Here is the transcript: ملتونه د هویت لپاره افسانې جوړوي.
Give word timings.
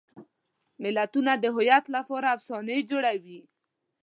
ملتونه 0.83 1.31
د 1.37 1.45
هویت 1.55 1.85
لپاره 1.95 2.27
افسانې 2.35 2.77
جوړوي. 2.89 3.39